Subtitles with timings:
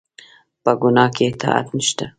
[0.63, 2.05] په ګناه کې اطاعت نشته